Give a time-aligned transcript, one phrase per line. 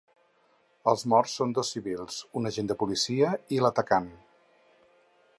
[0.91, 4.09] Els morts són dos civils, un agent de policia i l’atacant.